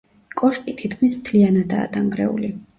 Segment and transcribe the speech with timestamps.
[0.41, 2.55] კოშკი თითქმის მთლიანადაა დანგრეული.